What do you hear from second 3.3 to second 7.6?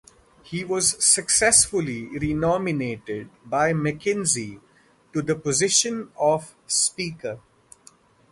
by Mackenzie to the position of Speaker.